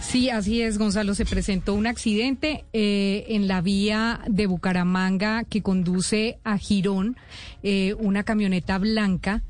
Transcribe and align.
Sí, 0.00 0.30
así 0.30 0.62
es, 0.62 0.78
Gonzalo. 0.78 1.14
Se 1.14 1.24
presentó 1.24 1.74
un 1.74 1.86
accidente 1.86 2.64
eh, 2.72 3.26
en 3.28 3.48
la 3.48 3.60
vía 3.60 4.20
de 4.28 4.46
Bucaramanga 4.46 5.44
que 5.44 5.60
conduce 5.60 6.38
a 6.44 6.56
Girón, 6.56 7.16
eh, 7.62 7.94
una 7.98 8.22
camioneta 8.22 8.78
blanca. 8.78 9.42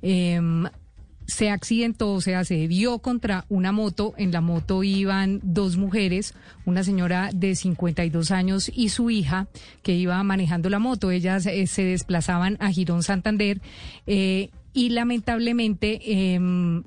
Em, 0.00 0.64
se 1.26 1.50
accidentó, 1.50 2.14
o 2.14 2.20
sea, 2.22 2.44
se 2.44 2.68
dio 2.68 3.00
contra 3.00 3.44
una 3.48 3.70
moto. 3.70 4.14
En 4.16 4.32
la 4.32 4.40
moto 4.40 4.82
iban 4.82 5.40
dos 5.42 5.76
mujeres, 5.76 6.34
una 6.64 6.84
señora 6.84 7.30
de 7.34 7.54
52 7.54 8.30
años 8.30 8.70
y 8.74 8.88
su 8.88 9.10
hija 9.10 9.48
que 9.82 9.94
iba 9.94 10.22
manejando 10.22 10.70
la 10.70 10.78
moto. 10.78 11.10
Ellas 11.10 11.44
eh, 11.44 11.66
se 11.66 11.84
desplazaban 11.84 12.56
a 12.60 12.70
Girón 12.70 13.02
Santander 13.02 13.60
y 14.06 14.90
lamentablemente 14.90 16.32
em, 16.34 16.84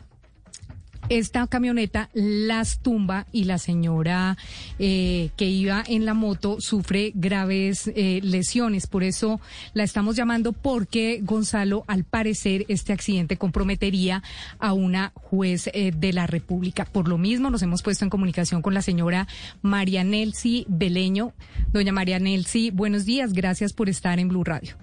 esta 1.12 1.45
camioneta 1.48 2.09
las 2.14 2.80
tumba 2.80 3.26
y 3.34 3.44
la 3.44 3.58
señora 3.58 4.38
eh, 4.80 5.30
que 5.36 5.45
iba 5.45 5.84
en 5.86 6.06
la 6.06 6.14
moto 6.14 6.62
sufre 6.62 7.12
graves 7.14 7.92
eh, 7.94 8.22
lesiones. 8.23 8.88
Por 8.88 9.03
eso 9.03 9.42
la 9.73 9.84
estamos 9.84 10.16
llamando 10.16 10.53
porque, 10.53 11.20
Gonzalo, 11.22 11.84
al 11.88 12.06
parecer 12.06 12.64
este 12.70 12.94
accidente 12.94 13.36
comprometería 13.36 14.23
a 14.58 14.72
una 14.72 15.12
juez 15.16 15.70
eh, 15.73 15.92
de 15.94 16.14
la 16.14 16.28
República. 16.28 16.86
Por 16.86 17.09
lo 17.09 17.18
mismo 17.18 17.50
nos 17.50 17.62
hemos 17.62 17.84
puesto 17.84 18.06
en 18.06 18.09
comunicación 18.09 18.62
con 18.62 18.73
la 18.73 18.81
señora 18.81 19.28
María 19.62 20.06
Nelsi 20.06 20.66
Beleño. 20.70 21.34
Doña 21.73 21.92
María 21.92 22.20
Nelsi, 22.20 22.72
buenos 22.72 23.03
días. 23.03 23.34
Gracias 23.34 23.73
por 23.73 23.90
estar 23.90 24.18
en 24.18 24.30
Blue 24.30 24.46
Radio. 24.46 24.78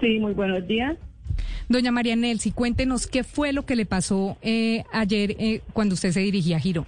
Sí, 0.00 0.18
muy 0.18 0.32
buenos 0.32 0.66
días. 0.66 0.98
Doña 1.68 1.92
María 1.92 2.16
Nelsi, 2.16 2.50
cuéntenos 2.50 3.06
qué 3.06 3.24
fue 3.24 3.52
lo 3.52 3.64
que 3.64 3.76
le 3.76 3.86
pasó 3.86 4.36
eh, 4.42 4.84
ayer 4.92 5.36
eh, 5.38 5.60
cuando 5.72 5.94
usted 5.94 6.10
se 6.10 6.20
dirigía 6.20 6.56
a 6.56 6.60
Girón. 6.60 6.86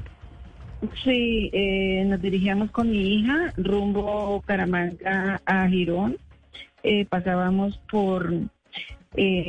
Sí, 1.03 1.51
eh, 1.53 2.05
nos 2.07 2.21
dirigíamos 2.21 2.71
con 2.71 2.91
mi 2.91 3.15
hija 3.15 3.55
rumbo 3.57 4.43
Caramanga 4.47 5.41
a 5.47 5.69
Girón. 5.69 6.19
pasábamos 7.09 7.79
por 7.91 8.33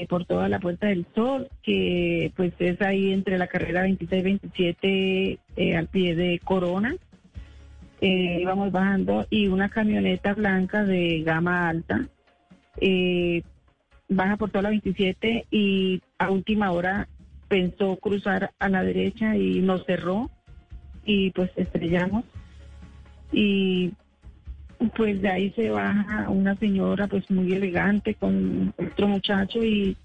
por 0.09 0.26
toda 0.26 0.48
la 0.48 0.59
Puerta 0.59 0.88
del 0.88 1.08
Sol, 1.16 1.50
que 1.64 2.31
pues 2.36 2.53
es 2.59 2.80
ahí 2.83 3.11
entre 3.11 3.39
la 3.39 3.48
carrera 3.48 3.83
26-27 3.88 5.39
al 5.76 5.88
pie 5.88 6.16
de 6.16 6.39
Corona. 6.44 6.95
íbamos 8.00 8.72
bajando 8.72 9.26
y 9.31 9.48
una 9.48 9.70
camioneta 9.70 10.36
blanca 10.36 10.86
de 10.86 11.23
gama 11.23 11.67
alta 11.67 12.08
baja 14.08 14.38
por 14.38 14.50
toda 14.50 14.64
la 14.64 14.70
27 14.70 15.48
y 15.52 16.02
a 16.17 16.31
última 16.31 16.72
hora 16.72 17.08
pensó 17.48 17.98
cruzar 17.98 18.52
a 18.59 18.70
la 18.70 18.84
derecha 18.84 19.36
y 19.36 19.61
nos 19.61 19.86
cerró 19.86 20.30
y 21.06 21.31
pues 21.31 21.52
estrellamos. 21.56 22.26
Y 23.32 23.94
pues 24.95 25.21
de 25.21 25.30
ahí 25.30 25.52
se 25.52 25.70
baja 25.70 26.30
una 26.30 26.55
señora 26.55 27.08
pues 27.08 27.30
muy 27.32 27.54
elegante 27.54 28.15
con 28.15 28.73
otro 28.77 29.08
muchacho 29.08 29.64
y 29.64 29.98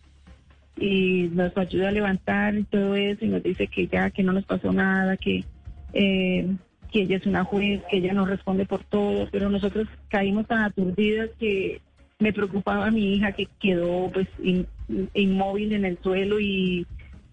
y 0.76 1.28
nos 1.32 1.54
ayuda 1.56 1.88
a 1.88 1.92
levantar 1.92 2.54
y 2.54 2.64
todo 2.64 2.94
eso 2.94 3.24
y 3.24 3.28
nos 3.28 3.42
dice 3.42 3.66
que 3.66 3.86
ya 3.86 4.10
que 4.10 4.22
no 4.22 4.32
nos 4.32 4.44
pasó 4.44 4.72
nada 4.72 5.16
que 5.16 5.44
eh, 5.92 6.46
que 6.90 7.02
ella 7.02 7.16
es 7.16 7.26
una 7.26 7.44
juez 7.44 7.82
que 7.90 7.98
ella 7.98 8.14
nos 8.14 8.28
responde 8.28 8.64
por 8.64 8.84
todo 8.84 9.28
pero 9.30 9.50
nosotros 9.50 9.88
caímos 10.08 10.46
tan 10.46 10.62
aturdidas 10.62 11.28
que 11.38 11.82
me 12.20 12.32
preocupaba 12.32 12.90
mi 12.90 13.14
hija 13.14 13.32
que 13.32 13.48
quedó 13.58 14.10
pues 14.12 14.28
inmóvil 15.14 15.72
en 15.72 15.84
el 15.86 15.98
suelo 16.02 16.38
y 16.38 16.86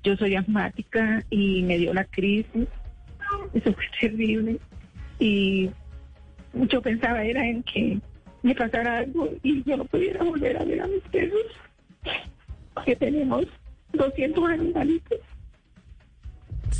yo 0.03 0.15
soy 0.15 0.35
asmática 0.35 1.23
y 1.29 1.61
me 1.63 1.77
dio 1.77 1.93
la 1.93 2.05
crisis. 2.05 2.67
Eso 3.53 3.73
fue 3.73 3.85
terrible. 3.99 4.57
Y 5.19 5.69
yo 6.53 6.81
pensaba 6.81 7.23
era 7.23 7.45
en 7.45 7.63
que 7.63 7.99
me 8.41 8.55
pasara 8.55 8.99
algo 8.99 9.29
y 9.43 9.61
yo 9.63 9.77
no 9.77 9.85
pudiera 9.85 10.23
volver 10.23 10.57
a 10.57 10.63
ver 10.63 10.81
a 10.81 10.87
mis 10.87 11.01
perros, 11.11 11.43
que 12.85 12.95
tenemos 12.95 13.45
200 13.91 14.49
animalitos. 14.49 15.19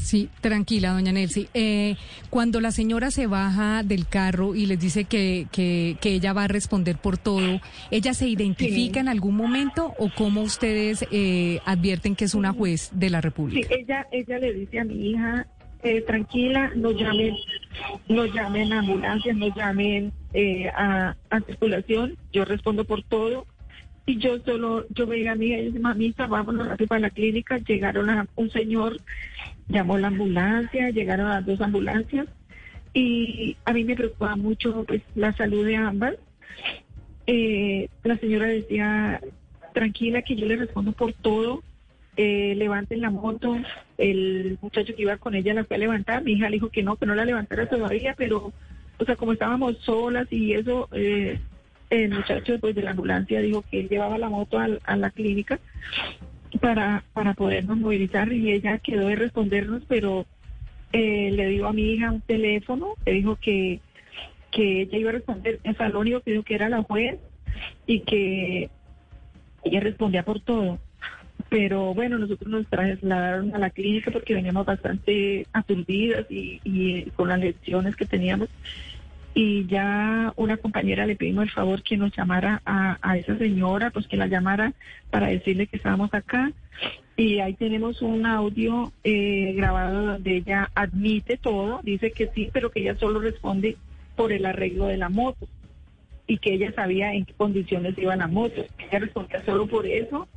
Sí, 0.08 0.30
tranquila, 0.40 0.94
doña 0.94 1.12
Nelsi. 1.12 1.50
Eh, 1.54 1.98
cuando 2.30 2.62
la 2.62 2.72
señora 2.72 3.12
se 3.12 3.28
baja 3.28 3.84
del 3.84 4.08
carro 4.08 4.56
y 4.56 4.66
les 4.66 4.80
dice 4.80 5.04
que, 5.04 5.48
que, 5.52 5.98
ella 6.02 6.32
va 6.32 6.46
a 6.46 6.48
responder 6.48 6.96
por 6.96 7.18
todo, 7.18 7.60
¿ella 7.92 8.14
se 8.14 8.26
identifica 8.26 9.02
en 9.02 9.10
algún 9.10 9.36
momento 9.36 9.94
o 10.00 10.10
cómo 10.16 10.44
ustedes 10.44 11.06
eh, 11.12 11.60
advierten 11.66 12.16
que 12.16 12.24
es 12.24 12.36
una 12.36 12.54
juez 12.54 12.90
de 12.94 13.10
la 13.10 13.20
República? 13.20 13.68
Sí, 13.68 13.76
ella, 13.82 14.08
ella 14.14 14.40
le 14.40 14.54
dice 14.54 14.80
a 14.80 14.86
mi 14.86 15.10
hija, 15.10 15.46
eh, 15.84 16.00
tranquila, 16.04 16.72
no 16.74 16.92
llamen, 16.92 17.36
no 18.08 18.26
llamen 18.28 18.72
a 18.72 18.80
ambulancias, 18.80 19.36
no 19.36 19.54
llamen 19.54 20.14
a, 20.74 21.18
a 21.30 21.42
circulación, 21.42 22.16
yo 22.32 22.46
respondo 22.46 22.86
por 22.86 23.04
todo. 23.04 23.46
Y 24.10 24.20
yo 24.20 24.40
solo, 24.40 24.86
yo 24.92 25.06
veía 25.06 25.34
a 25.34 25.36
mi 25.36 25.48
hija 25.48 25.80
mamita, 25.82 26.28
vámonos 26.28 26.66
rápido 26.66 26.88
para 26.88 27.02
la 27.02 27.10
clínica. 27.10 27.58
Llegaron 27.58 28.10
a 28.10 28.26
un 28.38 28.50
señor 28.52 29.02
llamó 29.70 29.98
la 29.98 30.08
ambulancia, 30.08 30.90
llegaron 30.90 31.30
las 31.30 31.46
dos 31.46 31.62
ambulancias 31.62 32.28
y 32.94 33.58
a 33.66 33.74
mí 33.74 33.84
me 33.84 33.96
preocupaba 33.96 34.36
mucho 34.36 34.84
pues 34.86 35.02
la 35.16 35.34
salud 35.34 35.66
de 35.66 35.76
ambas. 35.76 36.16
Eh, 37.28 37.90
la 38.04 38.18
señora 38.18 38.48
decía, 38.48 39.22
tranquila 39.74 40.22
que 40.22 40.36
yo 40.36 40.46
le 40.46 40.56
respondo 40.56 40.94
por 40.94 41.14
todo, 41.14 41.62
eh, 42.16 42.56
levanten 42.56 43.02
la 43.02 43.12
moto, 43.12 43.58
el 43.98 44.58
muchacho 44.62 44.96
que 44.96 45.02
iba 45.04 45.18
con 45.18 45.36
ella 45.36 45.54
la 45.54 45.66
fue 45.66 45.76
a 45.76 45.80
levantar, 45.80 46.24
mi 46.24 46.34
hija 46.34 46.50
le 46.50 46.56
dijo 46.56 46.70
que 46.70 46.84
no, 46.84 46.96
que 46.96 47.06
no 47.06 47.14
la 47.14 47.26
levantara 47.26 47.68
todavía, 47.70 48.16
pero, 48.18 48.54
o 48.98 49.06
sea, 49.06 49.16
como 49.16 49.34
estábamos 49.34 49.78
solas 49.80 50.28
y 50.32 50.54
eso, 50.54 50.88
eh, 50.94 51.40
el 51.90 52.10
muchacho 52.10 52.54
después 52.54 52.74
de 52.74 52.82
la 52.82 52.92
ambulancia 52.92 53.42
dijo 53.42 53.64
que 53.70 53.82
él 53.82 53.90
llevaba 53.90 54.18
la 54.18 54.30
moto 54.30 54.58
a 54.60 54.96
la 54.96 55.10
clínica 55.12 55.60
para, 56.62 57.04
para 57.14 57.34
podernos 57.34 57.78
movilizar 57.78 58.32
y 58.32 58.52
ella 58.52 58.78
quedó 58.80 59.08
de 59.08 59.16
respondernos, 59.16 59.84
pero 59.88 60.26
eh, 60.94 61.32
le 61.32 61.50
dio 61.50 61.68
a 61.68 61.74
mi 61.74 61.94
hija 61.94 62.12
un 62.12 62.22
teléfono, 62.22 62.96
le 63.06 63.14
dijo 63.14 63.36
que, 63.36 63.82
que 64.52 64.84
ella 64.84 64.98
iba 64.98 65.10
a 65.10 65.14
responder, 65.14 65.60
el 65.64 65.76
salón 65.76 66.02
único 66.02 66.22
que 66.22 66.32
dijo 66.32 66.44
que 66.44 66.56
era 66.56 66.70
la 66.70 66.84
juez 66.84 67.20
y 67.86 68.02
que 68.02 68.70
ella 69.64 69.80
respondía 69.80 70.24
por 70.24 70.40
todo. 70.40 70.80
Pero 71.50 71.94
bueno, 71.94 72.18
nosotros 72.18 72.50
nos 72.50 72.68
trasladaron 72.68 73.56
a 73.56 73.60
la 73.60 73.70
clínica 73.70 74.12
porque 74.12 74.34
veníamos 74.34 74.66
bastante 74.66 75.46
aturdidas 75.54 76.26
y, 76.30 76.60
y 76.64 77.04
con 77.12 77.30
las 77.30 77.40
lecciones 77.40 77.96
que 77.96 78.06
teníamos 78.06 78.50
y 79.40 79.68
ya 79.68 80.34
una 80.36 80.58
compañera 80.58 81.06
le 81.06 81.16
pedimos 81.16 81.44
el 81.44 81.52
favor 81.52 81.84
que 81.84 81.96
nos 81.96 82.12
llamara 82.18 82.60
a, 82.66 83.18
esa 83.18 83.38
señora, 83.38 83.92
pues 83.92 84.08
que 84.08 84.18
la 84.18 84.26
llamara 84.26 84.74
para 85.12 85.28
decirle 85.28 85.68
que 85.68 85.78
estábamos 85.78 86.12
acá. 86.12 86.52
Y 87.16 87.38
ahí 87.38 87.54
tenemos 87.54 88.02
un 88.02 88.26
audio 88.26 88.92
eh, 89.04 89.54
grabado 89.56 90.08
donde 90.08 90.38
ella 90.38 90.72
admite 90.74 91.38
todo, 91.38 91.82
dice 91.84 92.10
que 92.10 92.32
sí, 92.34 92.50
pero 92.52 92.72
que 92.72 92.80
ella 92.80 92.96
solo 92.96 93.20
responde 93.20 93.78
por 94.16 94.32
el 94.32 94.44
arreglo 94.44 94.88
de 94.88 94.98
la 94.98 95.10
moto 95.10 95.48
y 96.26 96.40
que 96.40 96.56
ella 96.56 96.72
sabía 96.74 97.14
en 97.14 97.26
qué 97.26 97.34
condiciones 97.34 97.96
iba 98.00 98.16
la 98.16 98.26
moto. 98.26 98.66
Ella 98.80 98.98
respondía 98.98 99.46
solo 99.46 99.68
por 99.68 99.86
eso 99.86 100.28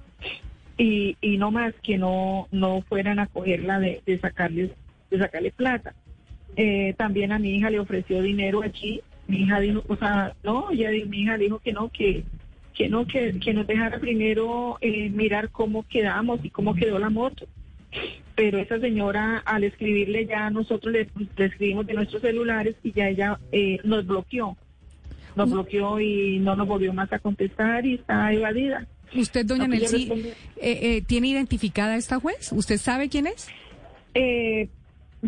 y, 0.76 1.16
y 1.22 1.38
no 1.38 1.50
más 1.50 1.72
que 1.82 1.96
no, 1.96 2.48
no 2.52 2.82
fueran 2.82 3.18
a 3.18 3.28
cogerla 3.28 3.78
de, 3.78 4.02
de, 4.04 4.18
sacarles, 4.18 4.72
de 5.10 5.18
sacarle 5.18 5.52
plata. 5.52 5.94
Eh, 6.56 6.94
también 6.98 7.32
a 7.32 7.38
mi 7.38 7.54
hija 7.56 7.70
le 7.70 7.80
ofreció 7.80 8.20
dinero 8.22 8.62
allí. 8.62 9.00
Mi 9.28 9.42
hija 9.42 9.60
dijo, 9.60 9.82
o 9.88 9.96
sea, 9.96 10.34
no, 10.42 10.72
ya 10.72 10.90
mi 10.90 11.22
hija 11.22 11.36
dijo 11.38 11.58
que 11.60 11.72
no, 11.72 11.90
que 11.90 12.24
que 12.74 12.88
no, 12.88 13.06
que, 13.06 13.38
que 13.40 13.52
nos 13.52 13.66
dejara 13.66 13.98
primero 13.98 14.78
eh, 14.80 15.10
mirar 15.10 15.50
cómo 15.50 15.84
quedamos 15.86 16.40
y 16.42 16.50
cómo 16.50 16.74
quedó 16.74 16.98
la 16.98 17.10
moto. 17.10 17.46
Pero 18.34 18.58
esa 18.58 18.78
señora, 18.80 19.42
al 19.44 19.64
escribirle 19.64 20.24
ya 20.24 20.48
nosotros 20.48 20.92
le, 20.94 21.08
escribimos 21.44 21.86
de 21.86 21.94
nuestros 21.94 22.22
celulares 22.22 22.76
y 22.82 22.92
ya 22.92 23.08
ella 23.08 23.38
eh, 23.52 23.78
nos 23.84 24.06
bloqueó. 24.06 24.56
Nos 25.36 25.50
bloqueó 25.50 26.00
y 26.00 26.38
no 26.38 26.56
nos 26.56 26.66
volvió 26.66 26.92
más 26.94 27.12
a 27.12 27.18
contestar 27.18 27.84
y 27.84 27.94
está 27.94 28.32
evadida. 28.32 28.86
Usted, 29.14 29.44
doña 29.44 29.66
respondo- 29.66 30.28
eh, 30.28 30.34
eh, 30.96 31.02
¿tiene 31.06 31.28
identificada 31.28 31.94
a 31.94 31.96
esta 31.96 32.18
juez? 32.18 32.50
¿Usted 32.52 32.78
sabe 32.78 33.08
quién 33.08 33.26
es? 33.26 33.48
Eh, 34.14 34.68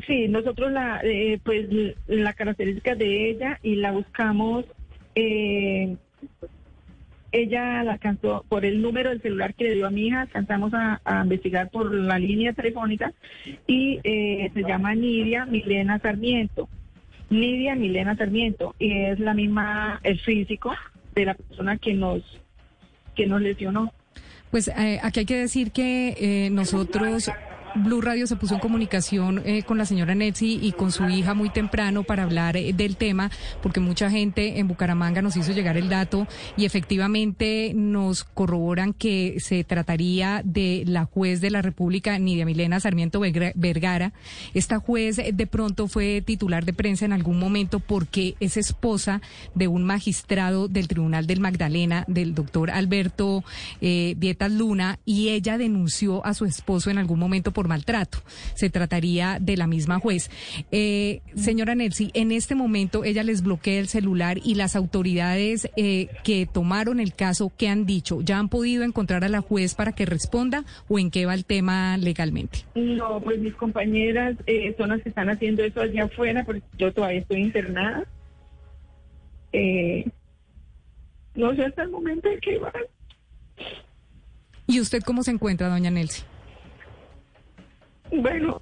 sí, 0.06 0.28
nosotros 0.28 0.72
la, 0.72 1.00
eh, 1.04 1.38
pues 1.42 1.66
la 2.06 2.32
característica 2.32 2.94
de 2.94 3.30
ella 3.30 3.58
y 3.62 3.76
la 3.76 3.92
buscamos. 3.92 4.64
eh, 5.14 5.96
ella 7.34 7.82
la 7.82 7.92
alcanzó 7.92 8.44
por 8.48 8.66
el 8.66 8.82
número 8.82 9.08
del 9.08 9.22
celular 9.22 9.54
que 9.54 9.64
le 9.64 9.74
dio 9.74 9.86
a 9.86 9.90
mi 9.90 10.08
hija, 10.08 10.20
alcanzamos 10.20 10.74
a, 10.74 11.00
a 11.02 11.22
investigar 11.22 11.70
por 11.70 11.92
la 11.92 12.18
línea 12.18 12.52
telefónica 12.52 13.12
y 13.66 14.00
eh, 14.04 14.50
se 14.52 14.62
llama 14.62 14.94
Nidia 14.94 15.46
Milena 15.46 15.98
Sarmiento. 15.98 16.68
Nidia 17.30 17.74
Milena 17.74 18.16
Sarmiento 18.16 18.74
y 18.78 18.92
es 18.92 19.18
la 19.18 19.32
misma, 19.32 19.98
el 20.02 20.20
físico 20.20 20.74
de 21.14 21.24
la 21.24 21.34
persona 21.34 21.78
que 21.78 21.94
nos 21.94 22.22
que 23.14 23.26
nos 23.26 23.40
lesionó. 23.40 23.92
Pues 24.50 24.68
eh, 24.68 25.00
aquí 25.02 25.20
hay 25.20 25.26
que 25.26 25.38
decir 25.38 25.70
que 25.72 26.14
eh, 26.18 26.50
nosotros, 26.50 27.30
Blue 27.74 28.02
Radio 28.02 28.26
se 28.26 28.36
puso 28.36 28.54
en 28.54 28.60
comunicación 28.60 29.42
eh, 29.44 29.62
con 29.62 29.78
la 29.78 29.86
señora 29.86 30.14
Netzi 30.14 30.58
y 30.60 30.72
con 30.72 30.92
su 30.92 31.08
hija 31.08 31.32
muy 31.32 31.48
temprano 31.48 32.02
para 32.02 32.22
hablar 32.22 32.56
eh, 32.56 32.72
del 32.74 32.96
tema, 32.96 33.30
porque 33.62 33.80
mucha 33.80 34.10
gente 34.10 34.58
en 34.58 34.68
Bucaramanga 34.68 35.22
nos 35.22 35.36
hizo 35.36 35.52
llegar 35.52 35.76
el 35.78 35.88
dato 35.88 36.26
y 36.56 36.66
efectivamente 36.66 37.72
nos 37.74 38.24
corroboran 38.24 38.92
que 38.92 39.36
se 39.38 39.64
trataría 39.64 40.42
de 40.44 40.84
la 40.86 41.06
juez 41.06 41.40
de 41.40 41.50
la 41.50 41.62
República, 41.62 42.18
Nidia 42.18 42.44
Milena 42.44 42.78
Sarmiento 42.78 43.20
Vergara. 43.20 44.12
Esta 44.52 44.78
juez 44.78 45.18
eh, 45.18 45.30
de 45.32 45.46
pronto 45.46 45.88
fue 45.88 46.20
titular 46.20 46.66
de 46.66 46.74
prensa 46.74 47.06
en 47.06 47.12
algún 47.12 47.38
momento 47.38 47.80
porque 47.80 48.34
es 48.40 48.56
esposa 48.56 49.22
de 49.54 49.68
un 49.68 49.84
magistrado 49.84 50.68
del 50.68 50.88
Tribunal 50.88 51.26
del 51.26 51.40
Magdalena, 51.40 52.04
del 52.06 52.34
doctor 52.34 52.70
Alberto 52.70 53.44
eh, 53.80 54.14
Dietas 54.18 54.52
Luna, 54.52 54.98
y 55.06 55.30
ella 55.30 55.56
denunció 55.56 56.24
a 56.26 56.34
su 56.34 56.44
esposo 56.44 56.90
en 56.90 56.98
algún 56.98 57.18
momento 57.18 57.52
por 57.52 57.61
maltrato. 57.68 58.18
Se 58.54 58.70
trataría 58.70 59.38
de 59.40 59.56
la 59.56 59.66
misma 59.66 59.98
juez. 59.98 60.30
Eh, 60.70 61.20
señora 61.34 61.74
Nelsi, 61.74 62.10
en 62.14 62.32
este 62.32 62.54
momento 62.54 63.04
ella 63.04 63.22
les 63.22 63.42
bloquea 63.42 63.80
el 63.80 63.88
celular 63.88 64.38
y 64.42 64.54
las 64.54 64.76
autoridades 64.76 65.68
eh, 65.76 66.08
que 66.24 66.46
tomaron 66.46 67.00
el 67.00 67.14
caso, 67.14 67.52
¿qué 67.56 67.68
han 67.68 67.86
dicho? 67.86 68.20
¿Ya 68.22 68.38
han 68.38 68.48
podido 68.48 68.84
encontrar 68.84 69.24
a 69.24 69.28
la 69.28 69.40
juez 69.40 69.74
para 69.74 69.92
que 69.92 70.06
responda 70.06 70.64
o 70.88 70.98
en 70.98 71.10
qué 71.10 71.26
va 71.26 71.34
el 71.34 71.44
tema 71.44 71.96
legalmente? 71.96 72.60
No, 72.74 73.20
pues 73.20 73.38
mis 73.38 73.54
compañeras 73.54 74.36
eh, 74.46 74.74
son 74.76 74.90
las 74.90 75.02
que 75.02 75.08
están 75.08 75.28
haciendo 75.30 75.62
eso 75.62 75.80
allá 75.80 76.04
afuera, 76.04 76.44
porque 76.44 76.62
yo 76.78 76.92
todavía 76.92 77.20
estoy 77.20 77.42
internada. 77.42 78.04
Eh, 79.52 80.06
no 81.34 81.54
sé 81.54 81.64
hasta 81.64 81.82
el 81.82 81.90
momento 81.90 82.28
en 82.28 82.40
que 82.40 82.58
va. 82.58 82.72
¿Y 84.66 84.80
usted 84.80 85.02
cómo 85.02 85.22
se 85.22 85.30
encuentra, 85.30 85.68
doña 85.68 85.90
Nelsi? 85.90 86.22
Bueno, 88.12 88.60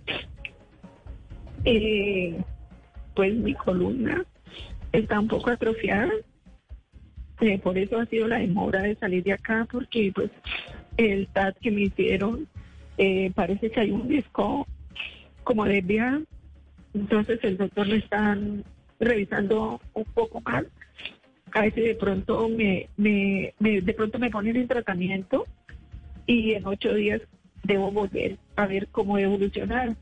eh, 1.64 2.40
pues 3.14 3.34
mi 3.34 3.54
columna 3.54 4.24
está 4.92 5.18
un 5.20 5.28
poco 5.28 5.50
atrofiada. 5.50 6.12
Eh, 7.40 7.58
por 7.58 7.76
eso 7.76 7.98
ha 7.98 8.06
sido 8.06 8.28
la 8.28 8.38
demora 8.38 8.82
de 8.82 8.94
salir 8.96 9.24
de 9.24 9.32
acá, 9.32 9.66
porque 9.70 10.12
pues 10.14 10.30
el 10.96 11.26
TAT 11.28 11.56
que 11.58 11.70
me 11.70 11.82
hicieron 11.82 12.46
eh, 12.98 13.32
parece 13.34 13.70
que 13.70 13.80
hay 13.80 13.90
un 13.90 14.06
disco 14.08 14.66
como 15.42 15.64
desviado. 15.64 16.22
Entonces 16.94 17.40
el 17.42 17.56
doctor 17.56 17.86
lo 17.88 17.94
están 17.96 18.64
revisando 19.00 19.80
un 19.94 20.04
poco 20.04 20.40
más. 20.42 20.64
A 21.52 21.62
veces 21.62 21.84
de 21.84 21.94
pronto 21.96 22.48
me, 22.48 22.88
me, 22.96 23.52
me- 23.58 23.80
de 23.80 23.94
pronto 23.94 24.18
me 24.18 24.30
ponen 24.30 24.56
en 24.56 24.68
tratamiento 24.68 25.46
y 26.26 26.52
en 26.52 26.66
ocho 26.66 26.94
días 26.94 27.22
debo 27.70 27.90
volver 27.90 28.36
a 28.56 28.66
ver 28.66 28.88
cómo 28.88 29.18
evolucionar. 29.18 29.96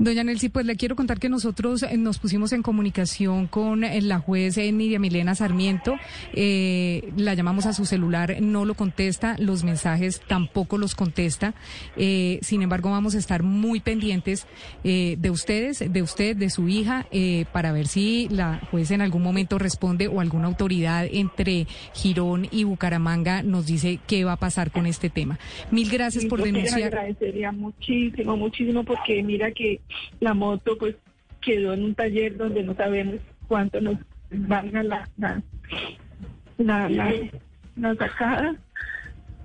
Doña 0.00 0.22
Nelsi, 0.22 0.48
pues 0.48 0.64
le 0.64 0.76
quiero 0.76 0.94
contar 0.94 1.18
que 1.18 1.28
nosotros 1.28 1.82
eh, 1.82 1.96
nos 1.96 2.20
pusimos 2.20 2.52
en 2.52 2.62
comunicación 2.62 3.48
con 3.48 3.82
eh, 3.82 4.00
la 4.00 4.20
juez 4.20 4.56
eh, 4.56 4.70
Nidia 4.70 5.00
Milena 5.00 5.34
Sarmiento. 5.34 5.96
Eh, 6.34 7.10
la 7.16 7.34
llamamos 7.34 7.66
a 7.66 7.72
su 7.72 7.84
celular, 7.84 8.36
no 8.40 8.64
lo 8.64 8.74
contesta, 8.74 9.34
los 9.40 9.64
mensajes 9.64 10.20
tampoco 10.28 10.78
los 10.78 10.94
contesta. 10.94 11.54
Eh, 11.96 12.38
sin 12.42 12.62
embargo, 12.62 12.90
vamos 12.92 13.16
a 13.16 13.18
estar 13.18 13.42
muy 13.42 13.80
pendientes 13.80 14.46
eh, 14.84 15.16
de 15.18 15.30
ustedes, 15.30 15.80
de 15.92 16.02
usted, 16.02 16.36
de 16.36 16.50
su 16.50 16.68
hija, 16.68 17.06
eh, 17.10 17.46
para 17.52 17.72
ver 17.72 17.88
si 17.88 18.28
la 18.30 18.60
juez 18.70 18.92
en 18.92 19.00
algún 19.00 19.24
momento 19.24 19.58
responde 19.58 20.06
o 20.06 20.20
alguna 20.20 20.46
autoridad 20.46 21.06
entre 21.10 21.66
Girón 21.92 22.46
y 22.52 22.62
Bucaramanga 22.62 23.42
nos 23.42 23.66
dice 23.66 23.98
qué 24.06 24.22
va 24.22 24.34
a 24.34 24.36
pasar 24.36 24.70
con 24.70 24.86
este 24.86 25.10
tema. 25.10 25.40
Mil 25.72 25.90
gracias 25.90 26.24
por 26.26 26.40
te 26.40 26.46
denunciar. 26.52 26.84
agradecería 26.94 27.50
muchísimo, 27.50 28.36
muchísimo, 28.36 28.84
porque 28.84 29.24
mira 29.24 29.50
que 29.50 29.80
la 30.20 30.34
moto 30.34 30.76
pues 30.78 30.96
quedó 31.40 31.72
en 31.72 31.84
un 31.84 31.94
taller 31.94 32.36
donde 32.36 32.62
no 32.62 32.74
sabemos 32.74 33.16
cuánto 33.46 33.80
nos 33.80 33.96
valga 34.30 34.82
la, 34.82 35.08
la, 35.16 35.42
la, 36.58 36.88
la, 37.76 37.94
sacada. 37.94 38.56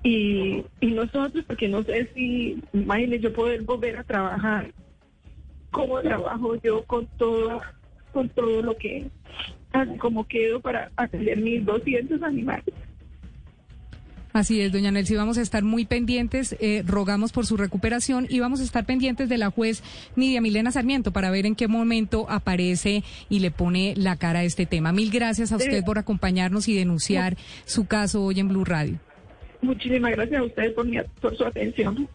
Y, 0.02 0.64
y 0.80 0.86
nosotros, 0.88 1.44
porque 1.46 1.66
no 1.68 1.82
sé 1.82 2.10
si, 2.14 2.62
imagínese 2.74 3.22
yo 3.22 3.32
poder 3.32 3.62
volver 3.62 3.96
a 3.96 4.04
trabajar, 4.04 4.70
cómo 5.70 6.00
trabajo 6.02 6.56
yo 6.56 6.84
con 6.84 7.06
todo, 7.16 7.62
con 8.12 8.28
todo 8.28 8.62
lo 8.62 8.76
que, 8.76 9.08
como 9.98 10.26
quedo 10.26 10.60
para 10.60 10.90
atender 10.96 11.38
mis 11.38 11.64
200 11.64 12.22
animales. 12.22 12.74
Así 14.34 14.60
es, 14.60 14.72
doña 14.72 14.90
Nelsi, 14.90 15.14
vamos 15.14 15.38
a 15.38 15.42
estar 15.42 15.62
muy 15.62 15.84
pendientes, 15.84 16.56
eh, 16.58 16.82
rogamos 16.84 17.30
por 17.30 17.46
su 17.46 17.56
recuperación 17.56 18.26
y 18.28 18.40
vamos 18.40 18.60
a 18.60 18.64
estar 18.64 18.84
pendientes 18.84 19.28
de 19.28 19.38
la 19.38 19.52
juez 19.52 19.84
Nidia 20.16 20.40
Milena 20.40 20.72
Sarmiento 20.72 21.12
para 21.12 21.30
ver 21.30 21.46
en 21.46 21.54
qué 21.54 21.68
momento 21.68 22.26
aparece 22.28 23.04
y 23.28 23.38
le 23.38 23.52
pone 23.52 23.94
la 23.96 24.16
cara 24.16 24.40
a 24.40 24.42
este 24.42 24.66
tema. 24.66 24.90
Mil 24.90 25.12
gracias 25.12 25.52
a 25.52 25.56
usted 25.56 25.84
por 25.84 26.00
acompañarnos 26.00 26.66
y 26.66 26.74
denunciar 26.74 27.36
su 27.64 27.86
caso 27.86 28.24
hoy 28.24 28.40
en 28.40 28.48
Blue 28.48 28.64
Radio. 28.64 28.98
Muchísimas 29.62 30.10
gracias 30.10 30.40
a 30.40 30.44
ustedes 30.44 30.72
por, 30.72 30.84
mi, 30.84 30.98
por 31.20 31.36
su 31.36 31.44
atención. 31.44 32.08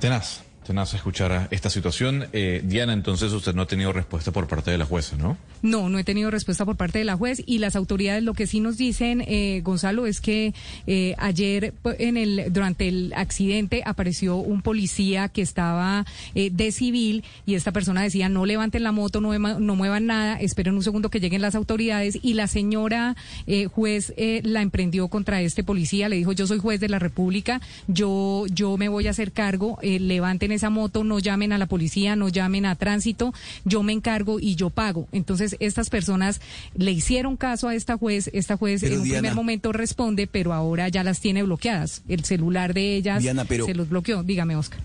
Tenaz, 0.00 0.42
tenaz 0.66 0.94
escuchar 0.94 1.48
esta 1.50 1.70
situación. 1.70 2.26
Eh, 2.32 2.62
Diana, 2.64 2.92
entonces 2.92 3.32
usted 3.32 3.54
no 3.54 3.62
ha 3.62 3.66
tenido 3.66 3.92
respuesta 3.92 4.30
por 4.32 4.46
parte 4.46 4.70
de 4.70 4.78
la 4.78 4.84
jueza, 4.84 5.16
¿no? 5.16 5.36
No, 5.62 5.88
no 5.88 5.98
he 5.98 6.04
tenido 6.04 6.30
respuesta 6.30 6.64
por 6.64 6.76
parte 6.76 6.98
de 6.98 7.04
la 7.04 7.16
juez 7.16 7.42
y 7.46 7.58
las 7.58 7.76
autoridades 7.76 8.22
lo 8.22 8.34
que 8.34 8.46
sí 8.46 8.60
nos 8.60 8.76
dicen, 8.76 9.22
eh, 9.26 9.60
Gonzalo, 9.62 10.06
es 10.06 10.20
que 10.20 10.54
eh, 10.86 11.14
ayer 11.18 11.72
en 11.98 12.16
el 12.16 12.52
durante 12.52 12.88
el 12.88 13.12
accidente 13.14 13.82
apareció 13.84 14.36
un 14.36 14.62
policía 14.62 15.28
que 15.28 15.42
estaba 15.42 16.04
eh, 16.34 16.50
de 16.50 16.72
civil 16.72 17.24
y 17.46 17.54
esta 17.54 17.72
persona 17.72 18.02
decía 18.02 18.28
no 18.28 18.44
levanten 18.44 18.82
la 18.82 18.92
moto, 18.92 19.20
no, 19.20 19.38
no 19.38 19.76
muevan 19.76 20.06
nada, 20.06 20.36
esperen 20.40 20.74
un 20.74 20.82
segundo 20.82 21.10
que 21.10 21.20
lleguen 21.20 21.42
las 21.42 21.54
autoridades 21.54 22.18
y 22.22 22.34
la 22.34 22.48
señora 22.48 23.16
eh, 23.46 23.66
juez 23.66 24.12
la 24.42 24.62
emprendió 24.62 25.08
contra 25.08 25.40
este 25.42 25.62
policía, 25.62 26.08
le 26.08 26.16
dijo 26.16 26.32
yo 26.32 26.46
soy 26.46 26.58
juez 26.58 26.80
de 26.80 26.88
la 26.88 26.98
República, 26.98 27.60
yo 27.86 28.46
yo 28.50 28.76
me 28.76 28.88
voy 28.88 29.06
a 29.06 29.10
hacer 29.10 29.32
cargo, 29.32 29.78
eh, 29.82 29.98
levanten 30.52 30.62
esa 30.62 30.70
moto, 30.70 31.04
no 31.04 31.18
llamen 31.18 31.52
a 31.52 31.58
la 31.58 31.66
policía, 31.66 32.16
no 32.16 32.28
llamen 32.28 32.66
a 32.66 32.74
tránsito, 32.76 33.32
yo 33.64 33.82
me 33.82 33.92
encargo 33.92 34.38
y 34.40 34.54
yo 34.54 34.70
pago. 34.70 35.08
Entonces 35.12 35.56
estas 35.60 35.90
personas 35.90 36.40
le 36.74 36.92
hicieron 36.92 37.36
caso 37.36 37.68
a 37.68 37.74
esta 37.74 37.96
juez, 37.96 38.30
esta 38.32 38.56
juez 38.56 38.80
Pero, 38.82 38.94
en 38.94 39.00
un 39.00 39.04
Diana- 39.04 39.20
primer 39.20 39.34
momento 39.36 39.72
responde, 39.72 40.26
pero 40.26 40.52
ahora 40.52 40.88
ya 40.88 41.02
las 41.04 41.20
tiene 41.20 41.42
bloqueadas. 41.42 42.02
El 42.08 42.24
celular 42.24 42.74
de 42.74 42.96
ellas 42.96 43.22
Diana, 43.22 43.44
pero- 43.44 43.66
se 43.66 43.74
los 43.74 43.88
bloqueó. 43.88 44.22
Dígame, 44.22 44.56
Oscar. 44.56 44.80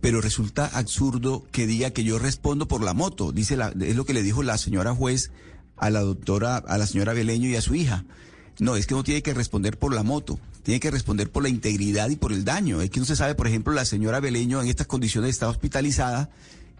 Pero 0.00 0.20
resulta 0.20 0.66
absurdo 0.66 1.46
que 1.52 1.66
diga 1.66 1.90
que 1.92 2.02
yo 2.02 2.18
respondo 2.18 2.66
por 2.66 2.82
la 2.82 2.92
moto. 2.92 3.30
Dice 3.30 3.56
la, 3.56 3.72
es 3.80 3.94
lo 3.94 4.04
que 4.04 4.14
le 4.14 4.22
dijo 4.22 4.42
la 4.42 4.58
señora 4.58 4.94
juez 4.94 5.30
a 5.76 5.90
la 5.90 6.00
doctora, 6.00 6.56
a 6.56 6.76
la 6.78 6.86
señora 6.86 7.12
Beleño 7.12 7.48
y 7.48 7.54
a 7.56 7.60
su 7.62 7.74
hija. 7.76 8.04
No, 8.58 8.74
es 8.76 8.86
que 8.86 8.94
no 8.94 9.04
tiene 9.04 9.22
que 9.22 9.32
responder 9.32 9.78
por 9.78 9.94
la 9.94 10.02
moto, 10.02 10.38
tiene 10.62 10.80
que 10.80 10.90
responder 10.90 11.30
por 11.30 11.42
la 11.42 11.48
integridad 11.48 12.08
y 12.10 12.16
por 12.16 12.32
el 12.32 12.44
daño. 12.44 12.80
Es 12.80 12.90
que 12.90 13.00
no 13.00 13.06
se 13.06 13.16
sabe, 13.16 13.34
por 13.34 13.46
ejemplo, 13.46 13.72
la 13.72 13.84
señora 13.84 14.20
Beleño 14.20 14.62
en 14.62 14.68
estas 14.68 14.86
condiciones 14.86 15.30
está 15.30 15.48
hospitalizada 15.48 16.30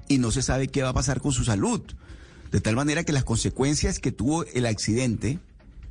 y 0.09 0.19
no 0.19 0.31
se 0.31 0.43
sabe 0.43 0.69
qué 0.69 0.83
va 0.83 0.91
a 0.91 0.95
pasar 0.95 1.21
con 1.21 1.33
su 1.33 1.45
salud. 1.45 1.83
De 2.51 2.61
tal 2.61 2.77
manera 2.77 3.05
que 3.05 3.12
las 3.12 3.25
consecuencias 3.25 3.99
que 3.99 4.12
tuvo 4.12 4.45
el 4.45 4.67
accidente 4.67 5.39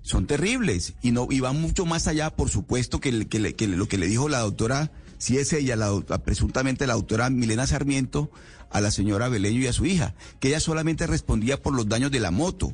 son 0.04 0.26
terribles 0.26 0.94
y 1.02 1.12
no 1.12 1.28
y 1.30 1.40
van 1.40 1.60
mucho 1.60 1.86
más 1.86 2.08
allá, 2.08 2.30
por 2.30 2.50
supuesto, 2.50 3.00
que, 3.00 3.12
lo 3.12 3.88
que 3.88 3.98
le 3.98 4.08
dijo 4.08 4.30
la 4.30 4.40
doctora, 4.40 4.92
si 5.18 5.38
es 5.38 5.54
ella, 5.54 5.76
presuntamente 6.24 6.88
la 6.88 6.94
doctora 6.94 7.30
Milena 7.30 7.68
Sarmiento, 7.68 8.32
a 8.70 8.80
la 8.80 8.90
señora 8.90 9.28
Beleño 9.28 9.60
y 9.60 9.68
a 9.68 9.74
su 9.74 9.86
hija, 9.86 10.16
que 10.40 10.48
ella 10.48 10.60
solamente 10.60 11.08
respondía 11.08 11.62
por 11.62 11.74
los 11.74 11.90
daños 11.90 12.12
de 12.12 12.20
la 12.20 12.32
moto. 12.32 12.74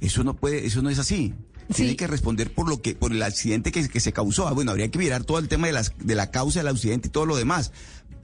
Eso 0.00 0.22
no 0.22 0.36
puede, 0.36 0.64
eso 0.66 0.80
no 0.80 0.90
es 0.90 0.98
así. 0.98 1.34
Tiene 1.72 1.96
que 1.96 2.06
responder 2.06 2.52
por 2.52 2.68
lo 2.68 2.82
que, 2.82 2.94
por 2.94 3.12
el 3.12 3.22
accidente 3.22 3.72
que, 3.72 3.88
que 3.88 4.00
se 4.00 4.12
causó. 4.12 4.48
Ah, 4.48 4.52
bueno, 4.52 4.70
habría 4.70 4.90
que 4.90 4.98
mirar 4.98 5.24
todo 5.24 5.38
el 5.38 5.48
tema 5.48 5.66
de 5.66 5.72
las, 5.72 5.92
de 5.98 6.14
la 6.14 6.30
causa 6.30 6.60
del 6.60 6.68
accidente 6.68 7.08
y 7.08 7.10
todo 7.10 7.26
lo 7.26 7.36
demás 7.36 7.72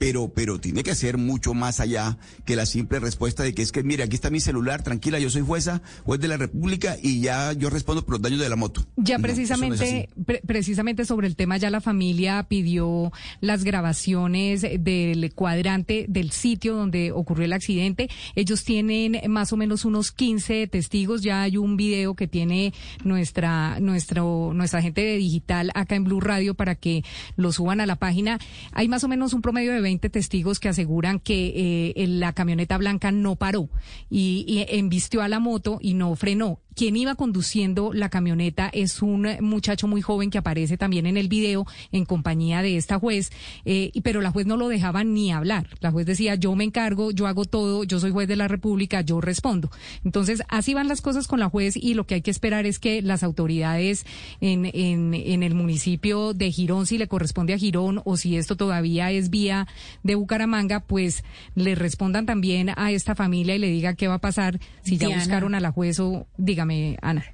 pero, 0.01 0.29
pero 0.33 0.59
tiene 0.59 0.81
que 0.81 0.95
ser 0.95 1.19
mucho 1.19 1.53
más 1.53 1.79
allá 1.79 2.17
que 2.43 2.55
la 2.55 2.65
simple 2.65 2.99
respuesta 2.99 3.43
de 3.43 3.53
que 3.53 3.61
es 3.61 3.71
que, 3.71 3.83
mire, 3.83 4.01
aquí 4.01 4.15
está 4.15 4.31
mi 4.31 4.39
celular, 4.39 4.81
tranquila, 4.81 5.19
yo 5.19 5.29
soy 5.29 5.43
jueza, 5.43 5.83
juez 6.05 6.19
de 6.19 6.27
la 6.27 6.37
República 6.37 6.97
y 6.99 7.21
ya 7.21 7.53
yo 7.53 7.69
respondo 7.69 8.03
por 8.03 8.13
los 8.13 8.21
daños 8.23 8.39
de 8.39 8.49
la 8.49 8.55
moto. 8.55 8.83
Ya 8.97 9.19
precisamente, 9.19 10.09
precisamente 10.47 11.05
sobre 11.05 11.27
el 11.27 11.35
tema, 11.35 11.57
ya 11.57 11.69
la 11.69 11.81
familia 11.81 12.47
pidió 12.49 13.11
las 13.41 13.63
grabaciones 13.63 14.61
del 14.63 15.31
cuadrante 15.35 16.07
del 16.09 16.31
sitio 16.31 16.75
donde 16.75 17.11
ocurrió 17.11 17.45
el 17.45 17.53
accidente. 17.53 18.09
Ellos 18.33 18.63
tienen 18.63 19.21
más 19.31 19.53
o 19.53 19.57
menos 19.57 19.85
unos 19.85 20.11
15 20.11 20.65
testigos, 20.65 21.21
ya 21.21 21.43
hay 21.43 21.57
un 21.57 21.77
video 21.77 22.15
que 22.15 22.27
tiene 22.27 22.73
nuestra, 23.03 23.30
nuestro, 23.79 24.53
nuestra 24.53 24.81
gente 24.81 25.01
de 25.01 25.17
digital 25.17 25.71
acá 25.75 25.95
en 25.95 26.03
Blue 26.03 26.19
Radio 26.19 26.53
para 26.53 26.75
que 26.75 27.03
lo 27.35 27.51
suban 27.51 27.81
a 27.81 27.85
la 27.85 27.95
página. 27.95 28.39
Hay 28.71 28.87
más 28.87 29.03
o 29.03 29.07
menos 29.07 29.33
un 29.33 29.41
promedio 29.41 29.73
de 29.73 29.81
20 29.81 30.09
testigos 30.09 30.59
que 30.59 30.69
aseguran 30.69 31.19
que 31.19 31.93
eh, 31.95 32.07
la 32.07 32.33
camioneta 32.33 32.77
blanca 32.77 33.11
no 33.11 33.35
paró 33.35 33.69
y, 34.09 34.45
y 34.47 34.65
embistió 34.77 35.21
a 35.21 35.27
la 35.27 35.39
moto 35.39 35.79
y 35.81 35.93
no 35.93 36.15
frenó 36.15 36.59
quien 36.75 36.95
iba 36.95 37.15
conduciendo 37.15 37.91
la 37.93 38.09
camioneta 38.09 38.69
es 38.73 39.01
un 39.01 39.27
muchacho 39.41 39.87
muy 39.87 40.01
joven 40.01 40.29
que 40.29 40.37
aparece 40.37 40.77
también 40.77 41.05
en 41.05 41.17
el 41.17 41.27
video 41.27 41.65
en 41.91 42.05
compañía 42.05 42.61
de 42.61 42.77
esta 42.77 42.99
juez, 42.99 43.31
eh, 43.65 43.91
pero 44.03 44.21
la 44.21 44.31
juez 44.31 44.45
no 44.45 44.57
lo 44.57 44.67
dejaba 44.67 45.03
ni 45.03 45.31
hablar. 45.31 45.67
La 45.79 45.91
juez 45.91 46.05
decía, 46.05 46.35
yo 46.35 46.55
me 46.55 46.63
encargo, 46.63 47.11
yo 47.11 47.27
hago 47.27 47.45
todo, 47.45 47.83
yo 47.83 47.99
soy 47.99 48.11
juez 48.11 48.27
de 48.27 48.35
la 48.35 48.47
República, 48.47 49.01
yo 49.01 49.21
respondo. 49.21 49.69
Entonces, 50.03 50.43
así 50.47 50.73
van 50.73 50.87
las 50.87 51.01
cosas 51.01 51.27
con 51.27 51.39
la 51.39 51.49
juez 51.49 51.75
y 51.75 51.93
lo 51.93 52.05
que 52.05 52.15
hay 52.15 52.21
que 52.21 52.31
esperar 52.31 52.65
es 52.65 52.79
que 52.79 53.01
las 53.01 53.20
autoridades 53.23 54.05
en, 54.39 54.65
en, 54.65 55.13
en 55.13 55.43
el 55.43 55.53
municipio 55.53 56.33
de 56.33 56.51
Girón, 56.51 56.85
si 56.85 56.97
le 56.97 57.07
corresponde 57.07 57.53
a 57.53 57.57
Girón 57.57 58.01
o 58.05 58.17
si 58.17 58.37
esto 58.37 58.55
todavía 58.55 59.11
es 59.11 59.29
vía 59.29 59.67
de 60.03 60.15
Bucaramanga, 60.15 60.79
pues 60.79 61.23
le 61.55 61.75
respondan 61.75 62.25
también 62.25 62.71
a 62.75 62.91
esta 62.91 63.15
familia 63.15 63.55
y 63.55 63.59
le 63.59 63.67
diga 63.67 63.95
qué 63.95 64.07
va 64.07 64.15
a 64.15 64.21
pasar 64.21 64.59
si 64.83 64.97
ya 64.97 65.09
buscaron 65.09 65.55
a 65.55 65.59
la 65.59 65.71
juez 65.71 65.99
o 65.99 66.27
diga 66.37 66.61
Ana. 67.01 67.25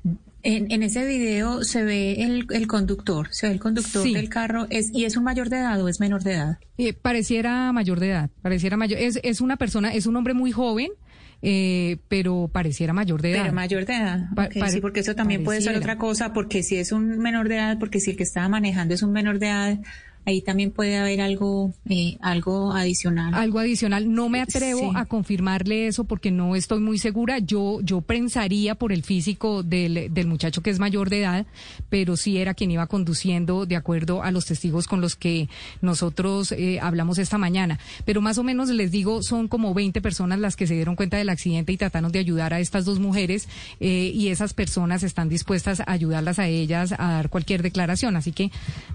En, 0.44 0.82
ese 0.82 1.06
video 1.06 1.64
se 1.64 1.84
ve 1.84 2.24
el, 2.24 2.68
conductor, 2.68 3.28
se 3.32 3.48
ve 3.48 3.54
el 3.54 3.60
conductor 3.60 4.04
del 4.10 4.30
carro, 4.30 4.66
es, 4.70 4.92
¿y 4.94 5.04
es 5.04 5.18
un 5.18 5.26
mayor 5.26 5.50
de 5.50 5.58
edad 5.58 5.84
o 5.84 5.90
es 5.90 6.00
menor 6.00 6.24
de 6.24 6.34
edad? 6.34 6.58
Eh, 6.78 6.94
pareciera 6.94 7.74
mayor 7.74 8.00
de 8.00 8.12
edad, 8.12 8.30
pareciera 8.42 8.78
mayor, 8.78 8.98
es, 9.00 9.20
es 9.24 9.42
una 9.42 9.58
persona, 9.58 9.94
es 9.94 10.06
un 10.06 10.16
hombre 10.16 10.34
muy 10.34 10.54
joven, 10.54 10.92
eh, 11.42 11.98
pero 12.08 12.50
pareciera 12.52 12.94
mayor 12.94 13.22
de 13.22 13.32
edad. 13.32 13.42
Pero 13.44 13.54
mayor 13.54 13.86
de 13.86 13.96
edad. 13.96 14.30
sí, 14.70 14.82
porque 14.82 15.02
eso 15.02 15.16
también 15.16 15.44
puede 15.44 15.62
ser 15.62 15.76
otra 15.76 15.98
cosa, 15.98 16.34
porque 16.34 16.64
si 16.64 16.78
es 16.78 16.92
un 16.92 17.20
menor 17.20 17.48
de 17.48 17.56
edad, 17.56 17.78
porque 17.80 18.00
si 18.00 18.12
el 18.12 18.18
que 18.18 18.24
estaba 18.24 18.50
manejando 18.50 18.94
es 18.94 19.04
un 19.04 19.12
menor 19.12 19.40
de 19.40 19.48
edad, 19.48 19.80
ahí 20.28 20.42
también 20.42 20.72
puede 20.72 20.98
haber 20.98 21.22
algo, 21.22 21.74
eh, 21.90 22.18
algo 22.22 22.74
adicional. 22.74 23.34
Algo 23.34 23.60
adicional. 23.60 24.14
No 24.14 24.28
me 24.28 24.42
atrevo 24.42 24.92
a 24.96 25.06
confirmarle 25.06 25.88
eso 25.88 26.04
porque 26.04 26.32
no 26.32 26.56
estoy 26.56 26.82
muy 26.82 26.98
segura. 26.98 27.40
Yo, 27.40 27.80
yo 27.82 28.02
pensaría 28.02 28.76
por 28.76 28.92
el 28.92 29.04
físico 29.04 29.64
del, 29.64 30.14
del 30.14 30.28
muchacho 30.28 30.62
que 30.62 30.70
es 30.70 30.80
mayor 30.80 31.10
de 31.10 31.22
edad, 31.22 31.46
pero 31.90 32.18
sí 32.18 32.38
era 32.38 32.54
quien 32.54 32.72
iba 32.72 32.88
conduciendo 32.88 33.66
de 33.66 33.78
acuerdo 33.78 34.22
a 34.22 34.32
los 34.32 34.46
testigos 34.46 34.86
con 34.86 35.00
los 35.00 35.16
que 35.16 35.48
nosotros 35.82 36.52
eh, 36.52 36.80
hablamos 36.82 37.20
esta 37.20 37.38
mañana. 37.38 37.80
Pero 38.04 38.20
más 38.20 38.38
o 38.38 38.44
menos 38.44 38.68
les 38.68 38.92
digo, 38.92 39.24
son 39.24 39.48
como 39.48 39.74
20 39.74 40.02
personas 40.02 40.40
las 40.40 40.58
que 40.58 40.68
se 40.68 40.74
dieron 40.74 40.98
cuenta 40.98 41.16
del 41.16 41.30
accidente 41.30 41.72
y 41.72 41.78
trataron 41.78 42.12
de 42.12 42.20
ayudar 42.20 42.54
a 42.54 42.60
estas 42.60 42.84
dos 42.84 43.00
mujeres 43.00 43.48
eh, 43.80 44.12
y 44.14 44.28
esas 44.28 44.54
personas 44.54 45.04
están 45.04 45.30
dispuestas 45.30 45.80
a 45.80 45.90
ayudarlas 45.90 46.38
a 46.38 46.48
ellas 46.48 46.92
a 46.92 47.14
dar 47.14 47.30
cualquier 47.30 47.64
declaración. 47.64 48.18
Así 48.18 48.34
que, 48.34 48.52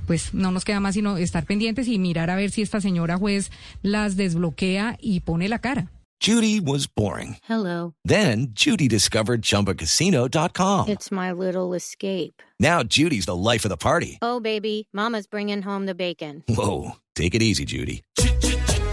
pues, 0.07 0.35
no 0.35 0.51
nos 0.51 0.67
queda 0.67 0.79
más 0.81 0.93
sino 0.93 1.17
estar 1.25 1.47
pendientes 1.47 1.89
y 1.89 1.99
mirar 1.99 2.31
a 2.31 2.37
ver 2.37 2.51
si 2.51 2.63
esta 2.63 2.81
señora 2.81 3.17
juez 3.17 3.51
las 3.83 4.17
desbloquea 4.17 4.97
y 5.01 5.21
pone 5.21 5.49
la 5.49 5.59
cara. 5.59 5.91
Judy 6.21 6.61
was 6.61 6.87
boring. 6.87 7.39
Hello. 7.49 7.95
Then 8.05 8.53
Judy 8.55 8.87
discovered 8.87 9.43
chumbacasino.com. 9.43 10.89
It's 10.89 11.11
my 11.11 11.33
little 11.33 11.75
escape. 11.75 12.41
Now 12.61 12.85
Judy's 12.85 13.27
the 13.27 13.35
life 13.35 13.65
of 13.65 13.71
the 13.71 13.77
party. 13.77 14.19
Oh, 14.23 14.39
baby, 14.39 14.87
mama's 14.93 15.27
bringing 15.27 15.63
home 15.63 15.87
the 15.87 15.97
bacon. 15.97 16.45
Whoa, 16.49 16.93
take 17.17 17.35
it 17.35 17.43
easy, 17.43 17.65
Judy. 17.65 18.03